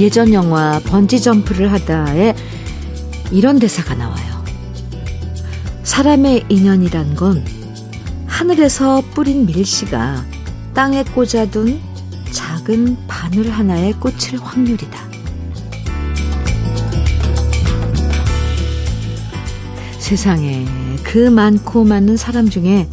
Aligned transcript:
예전 0.00 0.32
영화 0.32 0.80
번지 0.80 1.20
점프를 1.20 1.70
하다에 1.72 2.34
이런 3.32 3.58
대사가 3.58 3.94
나와요. 3.94 4.42
사람의 5.82 6.46
인연이란 6.48 7.16
건 7.16 7.44
하늘에서 8.26 9.02
뿌린 9.12 9.44
밀씨가 9.44 10.24
땅에 10.72 11.04
꽂아둔 11.04 11.82
작은 12.32 12.96
바늘 13.08 13.50
하나에 13.50 13.92
꽂힐 13.92 14.38
확률이다. 14.40 14.98
세상에 19.98 20.64
그 21.04 21.18
많고 21.18 21.84
많은 21.84 22.16
사람 22.16 22.48
중에 22.48 22.88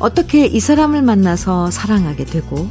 어떻게 0.00 0.46
이 0.46 0.58
사람을 0.58 1.02
만나서 1.02 1.70
사랑하게 1.70 2.24
되고 2.24 2.68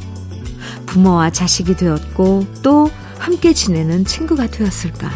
부모와 0.86 1.30
자식이 1.30 1.78
되었고 1.78 2.46
또 2.62 2.90
함께 3.20 3.54
지내는 3.54 4.06
친구가 4.06 4.48
되었을까? 4.48 5.12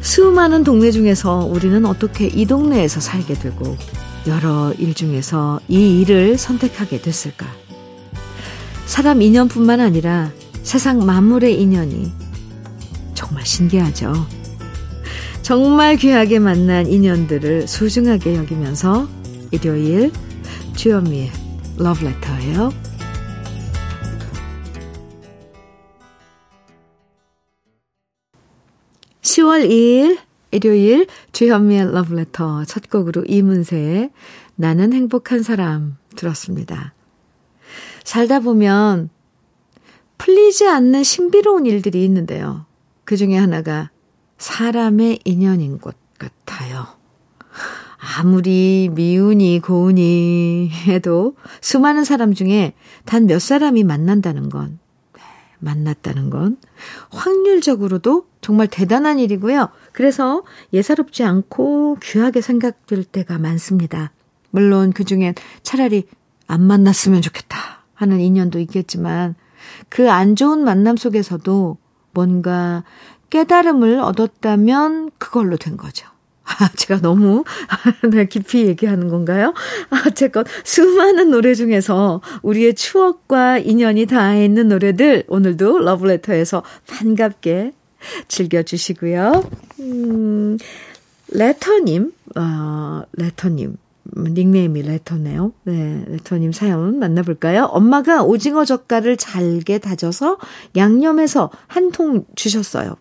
수많은 0.00 0.62
동네 0.62 0.90
중에서 0.90 1.40
우리는 1.40 1.84
어떻게 1.84 2.26
이 2.28 2.46
동네에서 2.46 3.00
살게 3.00 3.34
되고 3.34 3.76
여러 4.26 4.72
일 4.78 4.94
중에서 4.94 5.60
이 5.68 6.00
일을 6.00 6.38
선택하게 6.38 7.00
됐을까? 7.00 7.46
사람 8.86 9.20
인연뿐만 9.20 9.80
아니라 9.80 10.30
세상 10.62 11.04
만물의 11.04 11.60
인연이 11.60 12.12
정말 13.14 13.44
신기하죠. 13.44 14.12
정말 15.42 15.96
귀하게 15.96 16.38
만난 16.38 16.86
인연들을 16.86 17.66
소중하게 17.66 18.36
여기면서 18.36 19.08
일요일 19.50 20.12
주현미의 20.76 21.30
러브레터예요. 21.78 22.72
10월 29.38 29.68
2일 29.68 30.18
일요일 30.50 31.06
주현미의 31.32 31.92
러브레터 31.92 32.64
첫 32.64 32.90
곡으로 32.90 33.24
이문세의 33.24 34.10
나는 34.56 34.92
행복한 34.92 35.42
사람 35.42 35.96
들었습니다. 36.16 36.94
살다 38.02 38.40
보면 38.40 39.10
풀리지 40.16 40.66
않는 40.66 41.04
신비로운 41.04 41.66
일들이 41.66 42.04
있는데요. 42.04 42.66
그 43.04 43.16
중에 43.16 43.36
하나가 43.36 43.90
사람의 44.38 45.20
인연인 45.24 45.78
것 45.78 45.94
같아요. 46.18 46.86
아무리 48.18 48.90
미우니 48.92 49.60
고우니 49.60 50.70
해도 50.86 51.36
수많은 51.60 52.04
사람 52.04 52.34
중에 52.34 52.72
단 53.04 53.26
몇 53.26 53.40
사람이 53.40 53.84
만난다는 53.84 54.48
건, 54.48 54.70
네, 54.70 54.87
만났다는 55.58 56.30
건 56.30 56.56
확률적으로도 57.10 58.26
정말 58.40 58.66
대단한 58.68 59.18
일이고요. 59.18 59.68
그래서 59.92 60.42
예사롭지 60.72 61.24
않고 61.24 61.98
귀하게 62.02 62.40
생각될 62.40 63.04
때가 63.04 63.38
많습니다. 63.38 64.12
물론 64.50 64.92
그 64.92 65.04
중엔 65.04 65.34
차라리 65.62 66.06
안 66.46 66.62
만났으면 66.62 67.20
좋겠다 67.22 67.84
하는 67.94 68.20
인연도 68.20 68.58
있겠지만 68.60 69.34
그 69.88 70.08
안 70.08 70.36
좋은 70.36 70.64
만남 70.64 70.96
속에서도 70.96 71.76
뭔가 72.12 72.84
깨달음을 73.30 74.00
얻었다면 74.00 75.10
그걸로 75.18 75.56
된 75.56 75.76
거죠. 75.76 76.08
아, 76.48 76.68
제가 76.76 77.00
너무 77.00 77.44
네, 78.10 78.26
깊이 78.26 78.66
얘기하는 78.66 79.08
건가요? 79.08 79.52
아, 79.90 80.10
제것 80.10 80.46
수많은 80.64 81.30
노래 81.30 81.54
중에서 81.54 82.20
우리의 82.42 82.74
추억과 82.74 83.58
인연이 83.58 84.06
다 84.06 84.34
있는 84.34 84.68
노래들 84.68 85.24
오늘도 85.28 85.80
러브레터에서 85.80 86.62
반갑게 86.86 87.72
즐겨주시고요. 88.28 89.44
음, 89.80 90.58
레터님, 91.32 92.12
어, 92.36 93.02
레터님. 93.12 93.76
닉네임이 94.16 94.82
레터네요. 94.82 95.52
네, 95.64 96.02
레터님 96.08 96.52
사연 96.52 96.98
만나볼까요? 96.98 97.64
엄마가 97.64 98.22
오징어 98.22 98.64
젓갈을 98.64 99.18
잘게 99.18 99.78
다져서 99.78 100.38
양념해서 100.76 101.50
한 101.66 101.90
통 101.92 102.24
주셨어요. 102.34 102.96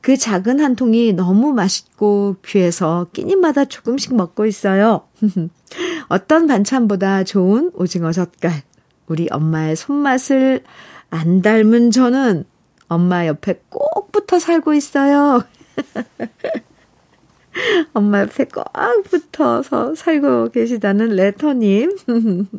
그 0.00 0.16
작은 0.16 0.60
한 0.60 0.76
통이 0.76 1.12
너무 1.12 1.52
맛있고 1.52 2.36
귀해서 2.44 3.06
끼니마다 3.12 3.64
조금씩 3.64 4.14
먹고 4.14 4.46
있어요. 4.46 5.06
어떤 6.08 6.46
반찬보다 6.46 7.24
좋은 7.24 7.70
오징어 7.74 8.12
젓갈. 8.12 8.62
우리 9.06 9.28
엄마의 9.30 9.76
손맛을 9.76 10.62
안 11.10 11.42
닮은 11.42 11.90
저는 11.90 12.44
엄마 12.88 13.26
옆에 13.26 13.60
꼭 13.68 14.12
붙어 14.12 14.38
살고 14.38 14.74
있어요. 14.74 15.42
엄마 17.92 18.20
옆에 18.20 18.46
꼭 18.46 18.64
붙어서 19.04 19.94
살고 19.94 20.50
계시다는 20.50 21.10
레터님. 21.10 21.96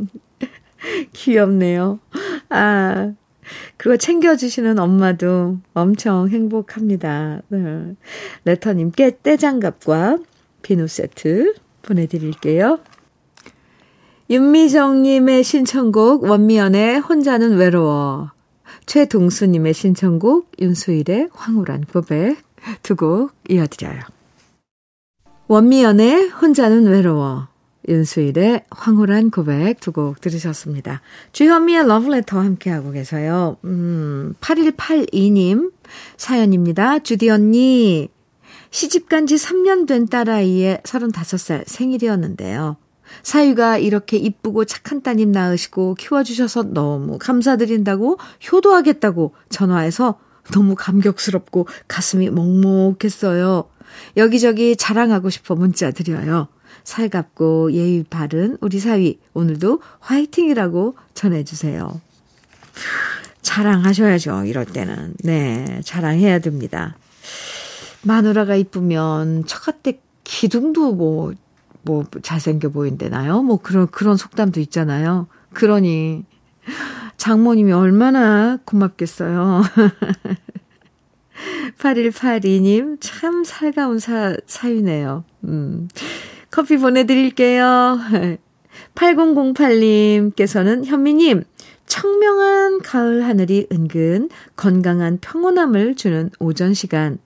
귀엽네요. 1.14 2.00
아, 2.50 3.14
그거 3.78 3.98
챙겨주시는 3.98 4.80
엄마도 4.80 5.58
엄청 5.74 6.30
행복합니다. 6.30 7.42
네. 7.50 7.96
레터님께 8.46 9.18
떼장갑과 9.24 10.20
비누 10.62 10.88
세트 10.88 11.54
보내드릴게요. 11.82 12.80
윤미정님의 14.30 15.44
신청곡 15.44 16.24
원미연의 16.24 17.00
혼자는 17.00 17.58
외로워 17.58 18.32
최동수님의 18.88 19.74
신청곡 19.74 20.52
윤수일의 20.60 21.30
황홀한 21.32 21.86
고백 21.86 22.38
두 22.82 22.96
곡 22.96 23.32
이어드려요. 23.50 24.00
원미연의 25.48 26.30
혼자는 26.30 26.88
외로워 26.88 27.48
윤수일의 27.88 28.66
황홀한 28.72 29.32
고백 29.32 29.80
두 29.80 29.92
곡 29.92 30.20
들으셨습니다. 30.22 31.02
주현미의 31.32 31.88
러브레터 31.88 32.40
함께하고 32.40 32.92
계세요. 32.92 33.58
음, 33.64 34.34
8182님 34.42 35.72
사연입니다. 36.18 37.00
주디 37.00 37.30
언니, 37.30 38.10
시집간 38.72 39.28
지 39.28 39.36
3년 39.36 39.88
된 39.88 40.08
딸아이의 40.08 40.80
35살 40.84 41.64
생일이었는데요. 41.68 42.78
사유가 43.24 43.78
이렇게 43.78 44.18
이쁘고 44.18 44.66
착한 44.66 45.02
따님 45.02 45.32
낳으시고 45.32 45.96
키워주셔서 45.96 46.64
너무 46.74 47.18
감사드린다고 47.20 48.18
효도하겠다고 48.52 49.34
전화해서 49.50 50.20
너무 50.52 50.76
감격스럽고 50.76 51.68
가슴이 51.88 52.30
먹먹했어요. 52.32 53.70
여기저기 54.18 54.76
자랑하고 54.76 55.30
싶어 55.30 55.56
문자 55.56 55.92
드려요. 55.92 56.48
살갑고 56.86 57.74
예의 57.74 58.06
바른 58.10 58.58
우리 58.62 58.80
사위 58.80 59.20
오늘도 59.34 59.82
화이팅이라고 60.00 60.96
전해주세요. 61.14 62.00
자랑하셔야죠. 63.42 64.46
이럴 64.46 64.66
때는. 64.66 65.16
네, 65.24 65.82
자랑해야 65.84 66.40
됩니다. 66.40 66.96
마누라가 68.04 68.56
이쁘면 68.56 69.46
처갓댁 69.46 70.02
기둥도 70.24 70.94
뭐, 70.94 71.34
뭐 71.84 72.06
잘생겨 72.22 72.70
보인대나요? 72.70 73.42
뭐 73.42 73.58
그런, 73.58 73.88
그런 73.88 74.16
속담도 74.16 74.60
있잖아요. 74.62 75.28
그러니 75.54 76.24
장모님이 77.18 77.72
얼마나 77.72 78.58
고맙겠어요. 78.66 79.64
8182님, 81.80 82.98
참 83.00 83.44
살가운 83.44 84.00
사, 84.00 84.36
사위네요. 84.46 85.24
음. 85.46 85.88
커피 86.56 86.78
보내드릴게요. 86.78 88.00
8008님께서는 88.96 90.86
현미님, 90.86 91.44
청명한 91.86 92.80
가을 92.82 93.26
하늘이 93.26 93.68
은근 93.74 94.30
건강한 94.56 95.18
평온함을 95.20 95.96
주는 95.96 96.30
오전 96.40 96.74
시간. 96.74 97.18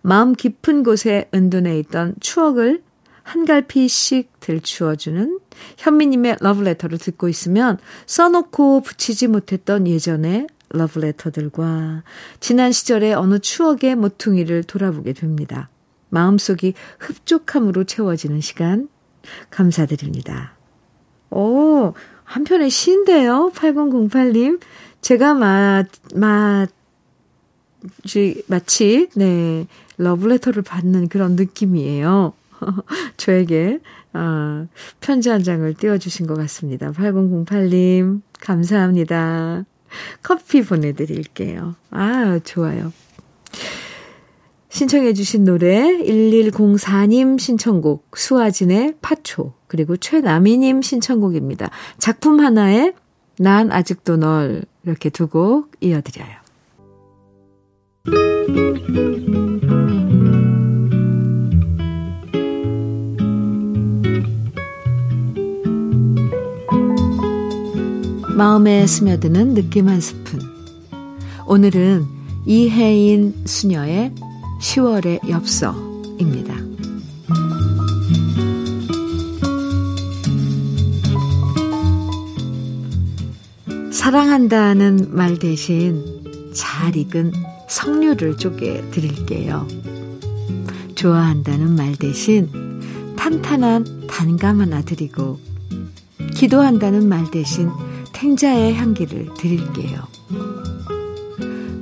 마음 0.00 0.34
깊은 0.34 0.82
곳에 0.82 1.28
은둔해 1.34 1.78
있던 1.80 2.14
추억을 2.20 2.82
한 3.22 3.44
갈피씩 3.44 4.40
들추어주는 4.40 5.38
현미님의 5.76 6.38
러브레터를 6.40 6.96
듣고 6.96 7.28
있으면 7.28 7.76
써놓고 8.06 8.80
붙이지 8.80 9.28
못했던 9.28 9.86
예전의 9.86 10.46
러브레터들과 10.70 12.02
지난 12.40 12.72
시절의 12.72 13.12
어느 13.12 13.40
추억의 13.40 13.96
모퉁이를 13.96 14.64
돌아보게 14.64 15.12
됩니다. 15.12 15.68
마음속이 16.10 16.74
흡족함으로 16.98 17.84
채워지는 17.84 18.40
시간 18.40 18.88
감사드립니다. 19.50 20.54
오, 21.30 21.94
한편의 22.24 22.70
시인데요. 22.70 23.50
8008님. 23.54 24.60
제가 25.00 25.34
마, 25.34 25.84
마, 26.14 26.66
마치, 28.48 29.08
네, 29.14 29.66
러브레터를 29.96 30.62
받는 30.62 31.08
그런 31.08 31.36
느낌이에요. 31.36 32.34
저에게, 33.16 33.80
아, 34.12 34.66
편지 35.00 35.30
한 35.30 35.42
장을 35.42 35.72
띄워주신 35.72 36.26
것 36.26 36.34
같습니다. 36.34 36.92
8008님, 36.92 38.20
감사합니다. 38.40 39.64
커피 40.22 40.62
보내드릴게요. 40.62 41.74
아, 41.90 42.38
좋아요. 42.44 42.92
신청해주신 44.70 45.44
노래 45.44 45.98
1104님 45.98 47.38
신청곡 47.38 48.16
수아진의 48.16 48.94
파초 49.02 49.52
그리고 49.66 49.96
최나미님 49.96 50.80
신청곡입니다. 50.80 51.70
작품 51.98 52.40
하나에 52.40 52.92
난 53.38 53.72
아직도 53.72 54.16
널 54.16 54.62
이렇게 54.84 55.10
두 55.10 55.26
곡 55.26 55.70
이어드려요. 55.80 56.40
마음에 68.36 68.86
스며드는 68.86 69.54
느낌 69.54 69.88
한 69.88 70.00
스푼. 70.00 70.40
오늘은 71.46 72.06
이혜인 72.46 73.34
수녀의 73.44 74.14
10월의 74.60 75.28
엽서입니다. 75.28 76.54
사랑한다는 83.90 85.14
말 85.14 85.38
대신 85.38 86.04
잘 86.54 86.96
익은 86.96 87.32
석류를 87.68 88.36
쪼개 88.36 88.82
드릴게요. 88.90 89.66
좋아한다는 90.94 91.74
말 91.74 91.96
대신 91.96 92.48
탄탄한 93.16 94.06
단감 94.08 94.60
하나 94.60 94.82
드리고 94.82 95.40
기도한다는 96.34 97.08
말 97.08 97.30
대신 97.30 97.70
탱자의 98.12 98.74
향기를 98.74 99.32
드릴게요. 99.34 100.02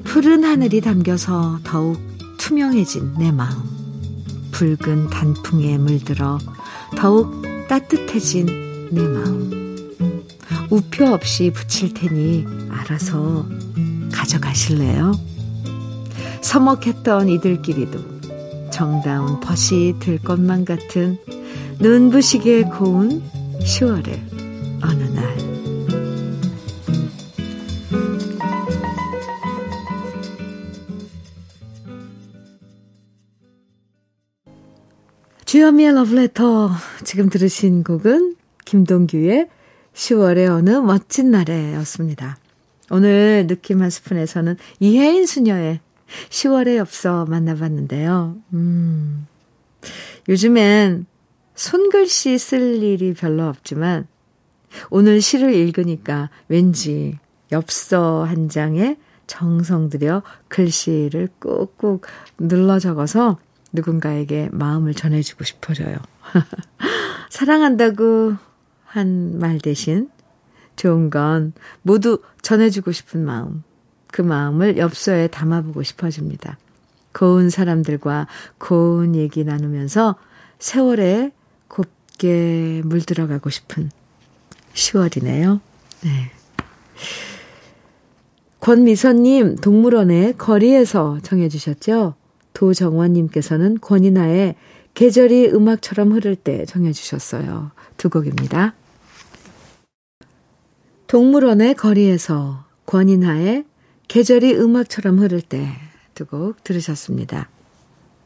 푸른 0.04 0.44
하늘이 0.44 0.80
담겨서 0.80 1.58
더욱 1.64 2.17
투명해진 2.48 3.12
내 3.18 3.30
마음. 3.30 3.62
붉은 4.52 5.10
단풍에 5.10 5.76
물들어 5.76 6.38
더욱 6.96 7.42
따뜻해진 7.68 8.88
내 8.90 9.02
마음. 9.02 9.94
우표 10.70 11.08
없이 11.08 11.52
붙일 11.54 11.92
테니 11.92 12.46
알아서 12.70 13.46
가져가실래요? 14.10 15.12
서먹했던 16.40 17.28
이들끼리도 17.28 18.70
정다운 18.70 19.40
벗이 19.40 19.96
들 20.00 20.18
것만 20.18 20.64
같은 20.64 21.18
눈부시게 21.80 22.62
고운 22.62 23.22
10월의 23.60 24.27
주현미의 35.48 35.94
러브레터. 35.94 36.68
지금 37.04 37.30
들으신 37.30 37.82
곡은 37.82 38.36
김동규의 38.66 39.48
10월의 39.94 40.50
어느 40.50 40.68
멋진 40.72 41.30
날에 41.30 41.72
였습니다. 41.76 42.36
오늘 42.90 43.46
느낌 43.46 43.80
한 43.80 43.88
스푼에서는 43.88 44.58
이혜인 44.78 45.24
수녀의 45.24 45.80
10월의 46.28 46.76
엽서 46.76 47.24
만나봤는데요. 47.24 48.36
음, 48.52 49.26
요즘엔 50.28 51.06
손글씨 51.54 52.36
쓸 52.36 52.82
일이 52.82 53.14
별로 53.14 53.46
없지만 53.46 54.06
오늘 54.90 55.22
시를 55.22 55.54
읽으니까 55.54 56.28
왠지 56.48 57.18
엽서 57.52 58.24
한 58.24 58.50
장에 58.50 58.98
정성 59.26 59.88
들여 59.88 60.22
글씨를 60.48 61.30
꾹꾹 61.38 62.02
눌러 62.36 62.78
적어서 62.78 63.38
누군가에게 63.72 64.48
마음을 64.52 64.94
전해주고 64.94 65.44
싶어져요. 65.44 65.96
사랑한다고 67.30 68.36
한 68.84 69.38
말 69.38 69.58
대신 69.58 70.10
좋은 70.76 71.10
건 71.10 71.52
모두 71.82 72.22
전해주고 72.42 72.92
싶은 72.92 73.24
마음. 73.24 73.62
그 74.10 74.22
마음을 74.22 74.78
엽서에 74.78 75.28
담아보고 75.28 75.82
싶어집니다. 75.82 76.58
고운 77.12 77.50
사람들과 77.50 78.26
고운 78.58 79.14
얘기 79.14 79.44
나누면서 79.44 80.16
세월에 80.58 81.32
곱게 81.68 82.80
물들어가고 82.84 83.50
싶은 83.50 83.90
10월이네요. 84.72 85.60
네. 86.02 86.30
권미선님, 88.60 89.56
동물원의 89.56 90.36
거리에서 90.38 91.18
정해주셨죠? 91.22 92.14
도정원님께서는 92.54 93.78
권이나의 93.80 94.56
계절이 94.94 95.48
음악처럼 95.48 96.12
흐를 96.12 96.34
때 96.36 96.64
정해주셨어요. 96.66 97.70
두 97.96 98.10
곡입니다. 98.10 98.74
동물원의 101.06 101.74
거리에서 101.74 102.64
권인하의 102.86 103.64
계절이 104.08 104.56
음악처럼 104.56 105.18
흐를 105.18 105.40
때 105.40 105.68
두 106.18 106.24
곡 106.26 106.64
들으셨습니다. 106.64 107.48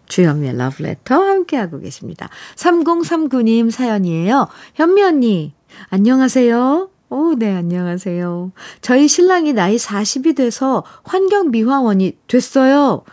주현미의 0.06 0.56
러브레터 0.56 1.14
함께하고 1.14 1.78
계십니다. 1.78 2.30
3039님 2.56 3.70
사연이에요. 3.70 4.48
현미 4.74 5.02
언니, 5.02 5.54
안녕하세요. 5.90 6.88
오, 7.10 7.34
네, 7.34 7.54
안녕하세요. 7.54 8.52
저희 8.80 9.08
신랑이 9.08 9.52
나이 9.52 9.76
40이 9.76 10.34
돼서 10.36 10.84
환경미화원이 11.04 12.16
됐어요. 12.28 13.04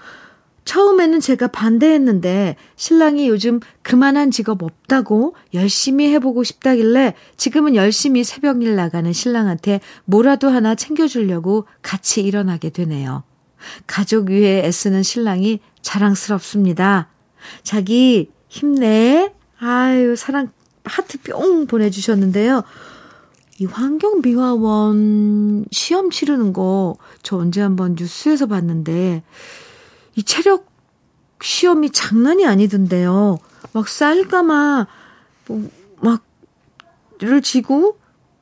처음에는 0.65 1.19
제가 1.19 1.47
반대했는데 1.47 2.55
신랑이 2.75 3.27
요즘 3.27 3.59
그만한 3.81 4.31
직업 4.31 4.63
없다고 4.63 5.35
열심히 5.53 6.11
해보고 6.13 6.43
싶다길래 6.43 7.15
지금은 7.37 7.75
열심히 7.75 8.23
새벽일 8.23 8.75
나가는 8.75 9.11
신랑한테 9.11 9.81
뭐라도 10.05 10.49
하나 10.49 10.75
챙겨주려고 10.75 11.65
같이 11.81 12.21
일어나게 12.21 12.69
되네요. 12.69 13.23
가족 13.87 14.29
위해 14.29 14.63
애쓰는 14.65 15.03
신랑이 15.03 15.59
자랑스럽습니다. 15.81 17.09
자기 17.63 18.29
힘내. 18.47 19.33
아유, 19.59 20.15
사랑 20.15 20.49
하트 20.85 21.19
뿅 21.21 21.67
보내주셨는데요. 21.67 22.63
이 23.59 23.65
환경미화원 23.65 25.65
시험 25.71 26.09
치르는 26.09 26.53
거 26.53 26.95
저 27.23 27.37
언제 27.37 27.61
한번 27.61 27.95
뉴스에서 27.97 28.47
봤는데 28.47 29.23
이 30.15 30.23
체력 30.23 30.67
시험이 31.41 31.89
장난이 31.91 32.45
아니던데요. 32.45 33.39
막 33.73 33.87
쌀까마, 33.87 34.87
뭐, 35.47 35.69
막, 36.01 36.23
를 37.19 37.41
지고, 37.41 37.97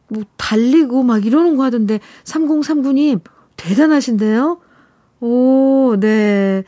뭐, 0.08 0.24
달리고 0.38 1.04
막 1.04 1.26
이러는 1.26 1.58
거 1.58 1.64
하던데, 1.64 2.00
3039님, 2.24 3.22
대단하신데요? 3.56 4.60
오, 5.20 5.96
네. 6.00 6.64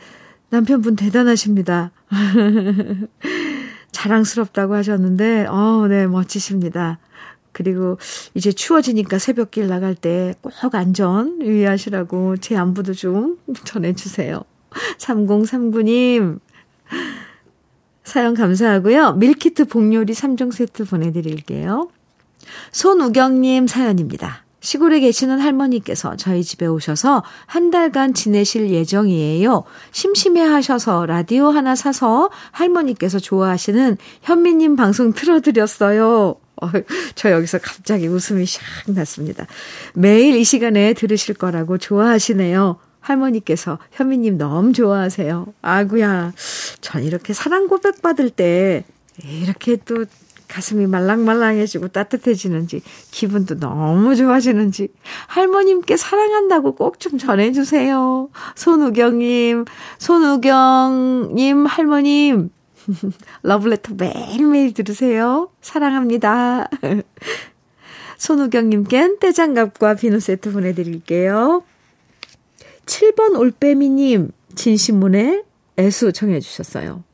남편분 0.50 0.96
대단하십니다. 0.96 1.92
자랑스럽다고 3.92 4.74
하셨는데, 4.74 5.46
어, 5.46 5.86
네, 5.88 6.06
멋지십니다. 6.06 6.98
그리고 7.52 7.98
이제 8.34 8.52
추워지니까 8.52 9.18
새벽길 9.18 9.66
나갈 9.66 9.94
때 9.94 10.34
꼭 10.42 10.74
안전 10.74 11.42
유의하시라고 11.42 12.36
제 12.36 12.56
안부도 12.56 12.92
좀 12.94 13.38
전해주세요. 13.64 14.42
3039님, 14.98 16.40
사연 18.04 18.34
감사하고요. 18.34 19.12
밀키트 19.14 19.66
복요리 19.66 20.12
3종 20.12 20.52
세트 20.52 20.84
보내드릴게요. 20.84 21.88
손우경님 22.72 23.66
사연입니다. 23.66 24.44
시골에 24.60 25.00
계시는 25.00 25.40
할머니께서 25.40 26.16
저희 26.16 26.42
집에 26.42 26.66
오셔서 26.66 27.22
한 27.46 27.70
달간 27.70 28.12
지내실 28.12 28.70
예정이에요. 28.70 29.64
심심해 29.90 30.42
하셔서 30.42 31.06
라디오 31.06 31.48
하나 31.48 31.74
사서 31.74 32.30
할머니께서 32.50 33.18
좋아하시는 33.18 33.96
현미님 34.22 34.76
방송 34.76 35.12
틀어드렸어요. 35.12 36.36
어, 36.62 36.68
저 37.14 37.30
여기서 37.30 37.58
갑자기 37.58 38.06
웃음이 38.06 38.44
샥 38.44 38.92
났습니다. 38.92 39.46
매일 39.94 40.36
이 40.36 40.44
시간에 40.44 40.92
들으실 40.92 41.36
거라고 41.36 41.78
좋아하시네요. 41.78 42.76
할머니께서 43.00 43.78
현미님 43.92 44.38
너무 44.38 44.72
좋아하세요. 44.72 45.52
아구야, 45.62 46.32
전 46.80 47.02
이렇게 47.04 47.32
사랑 47.32 47.66
고백 47.68 48.02
받을 48.02 48.30
때 48.30 48.84
이렇게 49.24 49.76
또 49.76 50.04
가슴이 50.48 50.86
말랑말랑해지고 50.86 51.88
따뜻해지는지 51.88 52.82
기분도 53.12 53.58
너무 53.60 54.16
좋아지는지 54.16 54.88
할머님께 55.28 55.96
사랑한다고 55.96 56.74
꼭 56.74 56.98
좀 56.98 57.18
전해주세요. 57.18 58.28
손우경님, 58.56 59.64
손우경님 59.98 61.66
할머님 61.66 62.50
러블레터 63.42 63.94
매일매일 63.96 64.74
들으세요. 64.74 65.50
사랑합니다. 65.62 66.68
손우경님껜 68.18 69.18
떼장갑과 69.20 69.94
비누 69.94 70.20
세트 70.20 70.52
보내드릴게요. 70.52 71.62
7번 72.90 73.38
올빼미님, 73.38 74.32
진신문의 74.56 75.44
애수 75.78 76.12
청해주셨어요. 76.12 77.04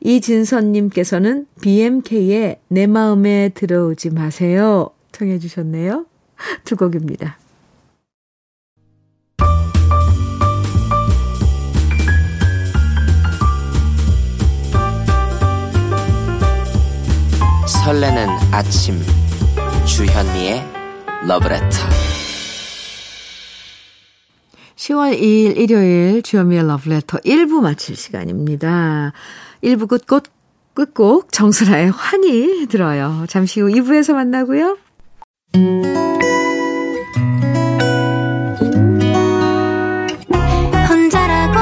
이진선님께서는 0.00 1.46
BMK의 1.60 2.60
내 2.68 2.86
마음에 2.86 3.48
들어오지 3.48 4.10
마세요. 4.10 4.90
청해주셨네요. 5.10 6.06
두 6.64 6.76
곡입니다. 6.76 7.38
설레는 17.84 18.28
아침 18.52 18.94
주현미의 19.84 20.64
러브레터 21.26 22.13
10월 24.84 25.18
2일 25.18 25.56
일요일 25.56 26.20
주현미의 26.20 26.66
러브레터 26.66 27.18
1부 27.18 27.62
마칠 27.62 27.96
시간입니다. 27.96 29.14
1부 29.62 29.88
끝곡, 29.88 30.24
끝곡 30.74 31.32
정수라의 31.32 31.90
환희 31.90 32.66
들어요. 32.66 33.24
잠시 33.26 33.60
후 33.60 33.68
2부에서 33.68 34.12
만나고요. 34.12 34.76
혼자라고 40.90 41.58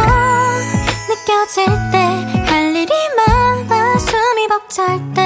느껴질 1.08 1.66
때 1.92 2.32
할 2.52 2.76
일이 2.76 2.92
많아 3.16 3.98
숨이 3.98 4.48
벅찰 4.48 5.14
때 5.14 5.21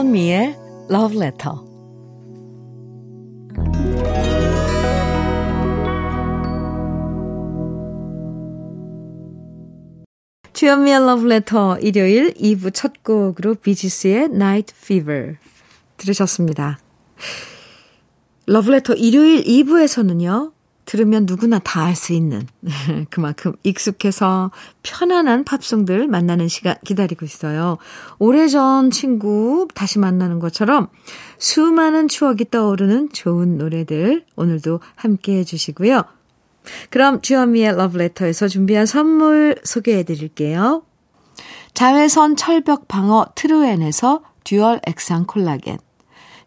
주현미의 0.00 0.56
Love 0.90 1.16
Letter 1.18 1.58
주현미의 10.54 11.00
러브레터 11.00 11.80
일요일 11.80 12.32
2부 12.32 12.72
첫 12.72 13.02
곡으로 13.02 13.56
비지스의 13.56 14.30
Night 14.30 14.74
Fever 14.74 15.36
들으셨습니다. 15.98 16.78
러브레터 18.46 18.94
일요일 18.94 19.44
2부에서는요. 19.44 20.59
들으면 20.90 21.24
누구나 21.24 21.60
다 21.60 21.84
알 21.84 21.94
수 21.94 22.12
있는 22.12 22.48
그만큼 23.10 23.52
익숙해서 23.62 24.50
편안한 24.82 25.44
팝송들 25.44 26.08
만나는 26.08 26.48
시간 26.48 26.74
기다리고 26.84 27.24
있어요. 27.24 27.78
오래전 28.18 28.90
친구 28.90 29.68
다시 29.72 30.00
만나는 30.00 30.40
것처럼 30.40 30.88
수많은 31.38 32.08
추억이 32.08 32.50
떠오르는 32.50 33.10
좋은 33.12 33.56
노래들 33.56 34.24
오늘도 34.34 34.80
함께 34.96 35.38
해주시고요. 35.38 36.02
그럼 36.90 37.20
주현미의 37.20 37.76
러브레터에서 37.76 38.48
준비한 38.48 38.84
선물 38.84 39.54
소개해 39.62 40.02
드릴게요. 40.02 40.82
자외선 41.72 42.34
철벽 42.34 42.88
방어 42.88 43.26
트루엔에서 43.36 44.22
dual 44.42 44.80
액상 44.88 45.26
콜라겐 45.26 45.78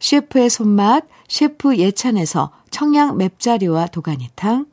셰프의 0.01 0.49
손맛 0.49 1.05
셰프 1.33 1.77
예찬에서 1.77 2.51
청양 2.69 3.17
맵자리와 3.17 3.87
도가니탕 3.87 4.67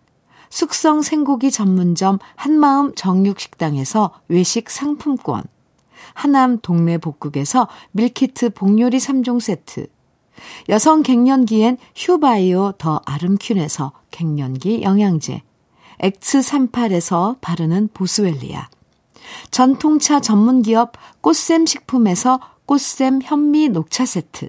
숙성 0.51 1.01
생고기 1.01 1.51
전문점 1.51 2.19
한마음 2.37 2.95
정육식당에서 2.95 4.13
외식 4.29 4.69
상품권 4.69 5.43
하남 6.13 6.59
동네 6.61 6.99
복국에서 6.99 7.67
밀키트 7.93 8.51
복요리 8.51 8.99
3종 8.99 9.41
세트 9.41 9.87
여성 10.69 11.03
갱년기엔 11.03 11.79
휴바이오 11.97 12.73
더 12.77 13.01
아름퀸에서 13.07 13.93
갱년기 14.11 14.83
영양제, 14.83 15.41
X38에서 16.03 17.39
바르는 17.41 17.89
보스웰리아, 17.95 18.69
전통차 19.51 20.21
전문기업 20.21 20.93
꽃샘 21.23 21.65
식품에서 21.65 22.39
꽃샘 22.67 23.21
현미 23.23 23.71
녹차 23.71 24.05
세트, 24.05 24.49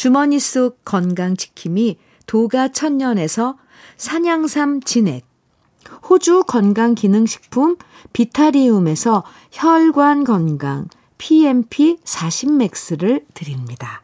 주머니 0.00 0.38
속 0.38 0.82
건강지킴이 0.86 1.98
도가천년에서 2.24 3.58
산양삼 3.98 4.80
진액 4.80 5.26
호주 6.08 6.44
건강기능식품 6.46 7.76
비타리움에서 8.14 9.24
혈관 9.52 10.24
건강 10.24 10.88
PMP 11.18 11.98
40맥스를 12.02 13.26
드립니다. 13.34 14.02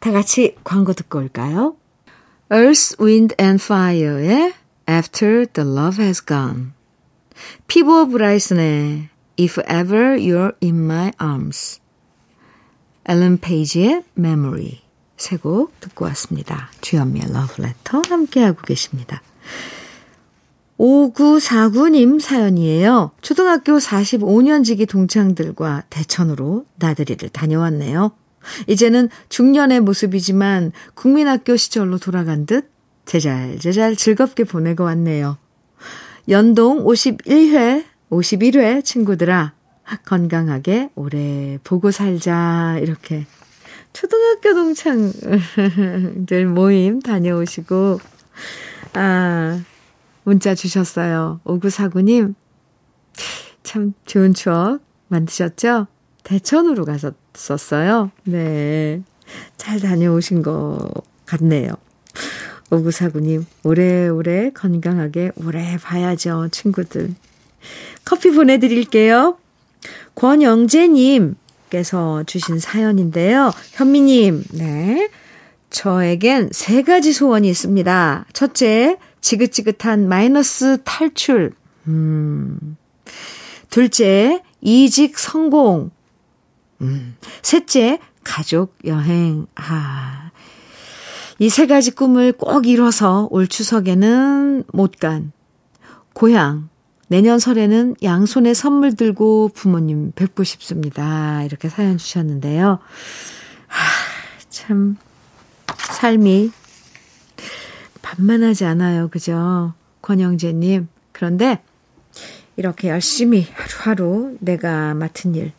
다 0.00 0.10
같이 0.10 0.56
광고 0.64 0.92
듣고 0.94 1.20
올까요? 1.20 1.76
Earth, 2.52 2.96
Wind 3.00 3.36
and 3.40 3.62
Fire의 3.62 4.52
After 4.90 5.46
the 5.46 5.70
Love 5.70 6.02
Has 6.02 6.26
Gone 6.26 6.72
피보 7.68 8.08
브라이슨의 8.08 9.10
If 9.38 9.60
Ever 9.60 10.16
You're 10.16 10.56
in 10.60 10.74
My 10.82 11.12
Arms 11.22 11.80
앨런 13.04 13.38
페이지의 13.38 14.02
Memory 14.18 14.83
세곡 15.16 15.80
듣고 15.80 16.04
왔습니다. 16.06 16.70
주현미의 16.80 17.26
Letter 17.28 18.02
함께하고 18.08 18.62
계십니다. 18.62 19.22
5949님 20.78 22.20
사연이에요. 22.20 23.12
초등학교 23.20 23.78
45년지기 23.78 24.88
동창들과 24.88 25.84
대천으로 25.88 26.66
나들이를 26.76 27.28
다녀왔네요. 27.28 28.12
이제는 28.66 29.08
중년의 29.28 29.80
모습이지만 29.80 30.72
국민학교 30.94 31.56
시절로 31.56 31.98
돌아간 31.98 32.46
듯 32.46 32.70
제잘제잘 33.06 33.96
즐겁게 33.96 34.44
보내고 34.44 34.84
왔네요. 34.84 35.38
연동 36.28 36.84
51회, 36.84 37.84
51회 38.10 38.84
친구들아, 38.84 39.52
건강하게 40.06 40.90
오래 40.94 41.58
보고 41.62 41.90
살자, 41.90 42.78
이렇게. 42.80 43.26
초등학교 43.94 44.54
동창들 44.54 46.46
모임 46.52 47.00
다녀오시고, 47.00 48.00
아, 48.92 49.62
문자 50.24 50.54
주셨어요. 50.54 51.40
5949님, 51.44 52.34
참 53.62 53.94
좋은 54.04 54.34
추억 54.34 54.80
만드셨죠? 55.08 55.86
대천으로 56.24 56.84
가셨었어요. 56.84 58.10
네. 58.24 59.02
잘 59.56 59.78
다녀오신 59.78 60.42
것 60.42 60.90
같네요. 61.24 61.70
5949님, 62.70 63.44
오래오래 63.62 64.50
건강하게 64.50 65.30
오래 65.36 65.76
봐야죠, 65.80 66.48
친구들. 66.50 67.14
커피 68.04 68.32
보내드릴게요. 68.32 69.38
권영재님 70.16 71.36
께서 71.78 72.22
주신 72.24 72.60
사연인데요. 72.60 73.52
현미 73.72 74.00
님, 74.02 74.44
네. 74.52 75.10
저에겐 75.70 76.50
세 76.52 76.82
가지 76.82 77.12
소원이 77.12 77.48
있습니다. 77.48 78.26
첫째, 78.32 78.96
지긋지긋한 79.20 80.08
마이너스 80.08 80.78
탈출. 80.84 81.52
음. 81.88 82.76
둘째, 83.70 84.40
이직 84.60 85.18
성공. 85.18 85.90
음. 86.80 87.16
셋째, 87.42 87.98
가족 88.22 88.76
여행. 88.84 89.46
아. 89.56 90.30
이 91.40 91.48
세 91.48 91.66
가지 91.66 91.90
꿈을 91.90 92.32
꼭 92.32 92.68
이뤄서 92.68 93.26
올 93.32 93.48
추석에는 93.48 94.64
못 94.72 94.94
간 95.00 95.32
고향. 96.12 96.68
내년 97.08 97.38
설에는 97.38 97.96
양손에 98.02 98.54
선물 98.54 98.96
들고 98.96 99.50
부모님 99.54 100.12
뵙고 100.12 100.44
싶습니다. 100.44 101.42
이렇게 101.44 101.68
사연 101.68 101.98
주셨는데요. 101.98 102.78
아, 103.68 103.74
참, 104.48 104.96
삶이 105.76 106.50
반만하지 108.02 108.64
않아요. 108.64 109.08
그죠? 109.08 109.74
권영재님. 110.02 110.88
그런데 111.12 111.62
이렇게 112.56 112.88
열심히 112.88 113.46
하루하루 113.52 114.36
내가 114.40 114.94
맡은 114.94 115.34
일 115.34 115.52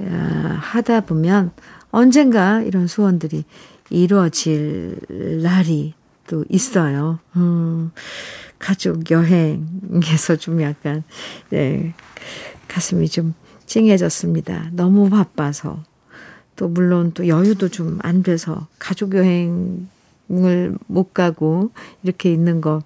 아, 0.00 0.58
하다 0.60 1.02
보면 1.02 1.52
언젠가 1.90 2.60
이런 2.62 2.86
소원들이 2.86 3.44
이루어질 3.90 4.98
날이 5.42 5.94
또 6.26 6.44
있어요. 6.48 7.18
음, 7.36 7.92
가족 8.64 9.10
여행에서 9.10 10.36
좀 10.36 10.62
약간, 10.62 11.02
네, 11.50 11.92
가슴이 12.66 13.10
좀 13.10 13.34
찡해졌습니다. 13.66 14.70
너무 14.72 15.10
바빠서. 15.10 15.82
또 16.56 16.68
물론 16.68 17.12
또 17.12 17.28
여유도 17.28 17.68
좀 17.68 17.98
안 18.02 18.22
돼서 18.22 18.66
가족 18.78 19.14
여행을 19.14 20.78
못 20.86 21.12
가고 21.12 21.72
이렇게 22.02 22.32
있는 22.32 22.62
거 22.62 22.82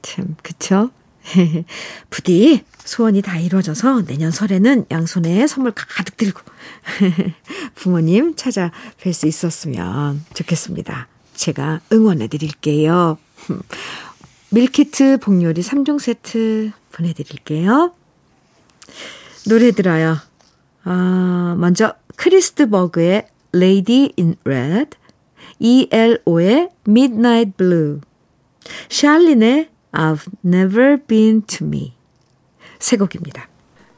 참, 0.00 0.34
그쵸? 0.42 0.90
부디 2.08 2.64
소원이 2.78 3.20
다 3.20 3.36
이루어져서 3.38 4.02
내년 4.06 4.30
설에는 4.30 4.86
양손에 4.90 5.46
선물 5.46 5.72
가득 5.72 6.16
들고 6.16 6.40
부모님 7.74 8.34
찾아뵐 8.34 9.12
수 9.12 9.26
있었으면 9.26 10.24
좋겠습니다. 10.32 11.08
제가 11.34 11.80
응원해 11.92 12.28
드릴게요. 12.28 13.18
밀키트 14.50 15.18
복요리 15.18 15.60
3종 15.60 15.98
세트 15.98 16.70
보내드릴게요. 16.92 17.92
노래 19.48 19.70
들어요. 19.72 20.16
아, 20.84 21.56
먼저 21.58 21.94
크리스트 22.16 22.68
버그의 22.68 23.26
Lady 23.54 24.12
in 24.18 24.36
Red, 24.44 24.96
ELO의 25.58 26.70
Midnight 26.86 27.52
Blue, 27.56 28.00
샬린의 28.88 29.68
I've 29.92 30.26
never 30.44 30.96
been 31.06 31.42
to 31.42 31.66
me. 31.66 31.94
세 32.78 32.96
곡입니다. 32.96 33.48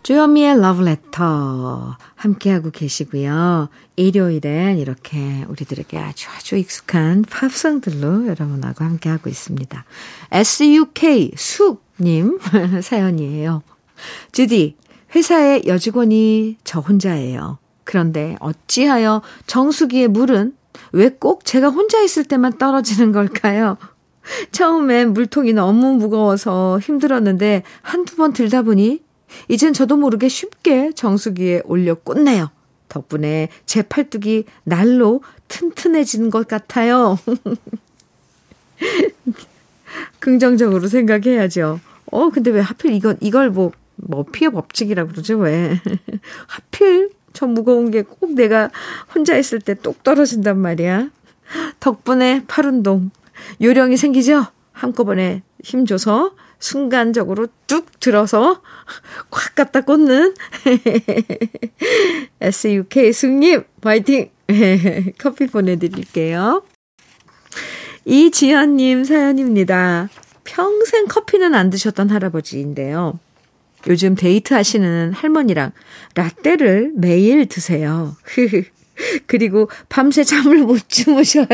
주현미의 0.08 0.62
러브레터 0.62 1.98
함께하고 2.14 2.70
계시고요. 2.70 3.68
일요일엔 3.96 4.78
이렇게 4.78 5.44
우리들에게 5.50 5.98
아주 5.98 6.30
아주 6.34 6.56
익숙한 6.56 7.26
팝송들로 7.28 8.26
여러분하고 8.26 8.84
함께하고 8.84 9.28
있습니다. 9.28 9.84
SUK 10.32 11.32
숙님 11.36 12.38
사연이에요. 12.82 13.62
주디, 14.32 14.76
회사의 15.14 15.64
여직원이 15.66 16.56
저 16.64 16.80
혼자예요. 16.80 17.58
그런데 17.84 18.34
어찌하여 18.40 19.20
정수기의 19.46 20.08
물은 20.08 20.54
왜 20.92 21.10
꼭 21.10 21.44
제가 21.44 21.68
혼자 21.68 22.00
있을 22.00 22.24
때만 22.24 22.56
떨어지는 22.56 23.12
걸까요? 23.12 23.76
처음엔 24.52 25.12
물통이 25.12 25.52
너무 25.52 25.92
무거워서 25.92 26.78
힘들었는데 26.78 27.62
한두 27.82 28.16
번 28.16 28.32
들다 28.32 28.62
보니 28.62 29.06
이젠 29.48 29.72
저도 29.72 29.96
모르게 29.96 30.28
쉽게 30.28 30.92
정수기에 30.92 31.62
올려 31.64 31.94
꽂네요. 31.94 32.50
덕분에 32.88 33.48
제 33.66 33.82
팔뚝이 33.82 34.44
날로 34.64 35.22
튼튼해지는 35.48 36.30
것 36.30 36.48
같아요. 36.48 37.18
긍정적으로 40.20 40.88
생각해야죠. 40.88 41.80
어, 42.10 42.30
근데 42.30 42.50
왜 42.50 42.60
하필 42.60 42.92
이건, 42.92 43.16
이걸 43.20 43.50
뭐, 43.50 43.72
뭐, 43.96 44.24
피해 44.24 44.50
법칙이라고 44.50 45.10
그러죠, 45.10 45.38
왜. 45.38 45.80
하필 46.46 47.10
저 47.32 47.46
무거운 47.46 47.90
게 47.90 48.02
꼭 48.02 48.32
내가 48.34 48.70
혼자 49.14 49.36
있을 49.36 49.60
때 49.60 49.74
똑 49.74 50.02
떨어진단 50.02 50.58
말이야. 50.58 51.10
덕분에 51.80 52.44
팔 52.46 52.66
운동, 52.66 53.10
요령이 53.60 53.96
생기죠? 53.96 54.46
한꺼번에 54.72 55.42
힘줘서 55.62 56.32
순간적으로 56.58 57.48
뚝 57.66 58.00
들어서 58.00 58.62
콱 59.30 59.54
갖다 59.54 59.82
꽂는 59.82 60.34
SUK 62.40 63.12
승님 63.12 63.64
화이팅! 63.82 64.30
커피 65.18 65.46
보내드릴게요. 65.46 66.62
이지연님 68.04 69.04
사연입니다. 69.04 70.08
평생 70.44 71.06
커피는 71.06 71.54
안 71.54 71.68
드셨던 71.68 72.08
할아버지인데요. 72.08 73.18
요즘 73.86 74.14
데이트 74.14 74.54
하시는 74.54 75.12
할머니랑 75.12 75.72
라떼를 76.14 76.92
매일 76.94 77.46
드세요. 77.46 78.16
그리고 79.26 79.68
밤새 79.88 80.24
잠을 80.24 80.58
못 80.58 80.88
주무셔요. 80.88 81.46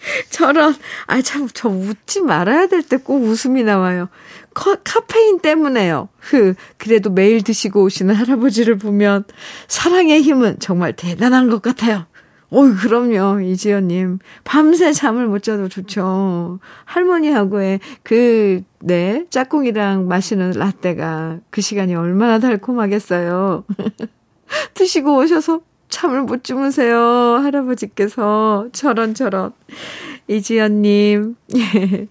저런, 0.30 0.74
아, 1.06 1.20
참, 1.22 1.48
저 1.52 1.68
웃지 1.68 2.22
말아야 2.22 2.66
될 2.68 2.82
때 2.82 2.96
꼭 2.96 3.22
웃음이 3.22 3.62
나와요. 3.62 4.08
커, 4.54 4.76
카페인 4.82 5.38
때문에요. 5.40 6.08
흐, 6.18 6.54
그래도 6.78 7.10
매일 7.10 7.42
드시고 7.42 7.82
오시는 7.82 8.14
할아버지를 8.14 8.78
보면 8.78 9.24
사랑의 9.68 10.22
힘은 10.22 10.58
정말 10.58 10.94
대단한 10.94 11.50
것 11.50 11.62
같아요. 11.62 12.06
어이, 12.52 12.74
그럼요, 12.74 13.40
이지연님. 13.42 14.18
밤새 14.42 14.92
잠을 14.92 15.26
못 15.28 15.42
자도 15.44 15.68
좋죠. 15.68 16.58
할머니하고의 16.84 17.78
그, 18.02 18.62
네, 18.80 19.26
짝꿍이랑 19.30 20.08
마시는 20.08 20.52
라떼가 20.52 21.38
그 21.50 21.60
시간이 21.60 21.94
얼마나 21.94 22.38
달콤하겠어요. 22.40 23.64
드시고 24.74 25.16
오셔서 25.18 25.60
잠을 25.90 26.22
못 26.22 26.44
주무세요. 26.44 26.98
할아버지께서. 26.98 28.68
저런, 28.72 29.14
저런. 29.14 29.52
이지연님. 30.28 31.36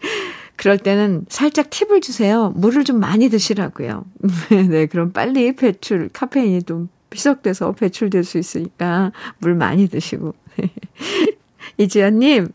그럴 0.57 0.77
때는 0.77 1.25
살짝 1.29 1.69
팁을 1.69 2.01
주세요. 2.01 2.51
물을 2.55 2.83
좀 2.83 2.99
많이 2.99 3.29
드시라고요. 3.29 4.05
네, 4.69 4.87
그럼 4.87 5.13
빨리 5.13 5.55
배출, 5.55 6.09
카페인이 6.09 6.63
좀 6.63 6.89
희석돼서 7.13 7.71
배출될 7.71 8.25
수 8.25 8.37
있으니까 8.37 9.13
물 9.39 9.55
많이 9.55 9.87
드시고. 9.87 10.35
이지연님, 11.77 12.49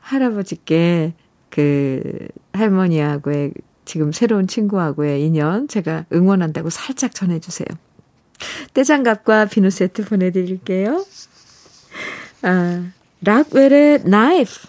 할아버지께 0.00 1.12
그 1.50 2.28
할머니하고의 2.54 3.52
지금 3.84 4.10
새로운 4.10 4.46
친구하고의 4.46 5.22
인연 5.24 5.68
제가 5.68 6.06
응원한다고 6.10 6.70
살짝 6.70 7.14
전해주세요. 7.14 7.68
떼장갑과 8.74 9.46
비누 9.46 9.70
세트 9.70 10.04
보내드릴게요. 10.04 11.04
아, 12.42 12.84
락웰의 13.22 14.00
나이프 14.04 14.68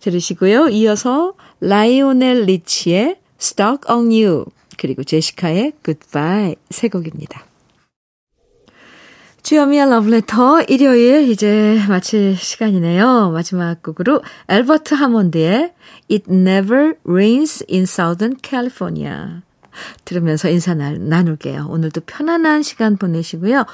들으시고요. 0.00 0.68
이어서 0.68 1.34
라이오넬 1.60 2.42
리치의 2.42 3.20
Stuck 3.40 3.82
on 3.88 4.06
You 4.06 4.46
그리고 4.76 5.04
제시카의 5.04 5.72
Goodbye 5.84 6.56
세 6.70 6.88
곡입니다. 6.88 7.44
주여미의 9.42 9.90
러브레터 9.90 10.62
일요일 10.62 11.28
이제 11.28 11.78
마칠 11.86 12.34
시간이네요. 12.34 13.30
마지막 13.30 13.82
곡으로 13.82 14.22
엘버트 14.48 14.94
하몬드의 14.94 15.74
It 16.10 16.24
Never 16.30 16.94
Rains 17.06 17.62
in 17.70 17.82
Southern 17.82 18.36
California 18.42 19.42
들으면서 20.04 20.48
인사 20.48 20.74
나눌게요. 20.74 21.66
오늘도 21.68 22.02
편안한 22.06 22.62
시간 22.62 22.96
보내시고요. 22.96 23.64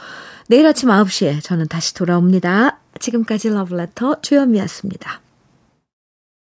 내일 0.49 0.67
아침 0.67 0.89
9시에 0.89 1.43
저는 1.43 1.69
다시 1.69 1.95
돌아옵니다. 1.95 2.79
지금까지 2.99 3.51
러브레터 3.51 4.21
주현미였습니다. 4.21 5.21